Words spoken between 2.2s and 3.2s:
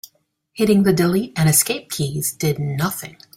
did nothing.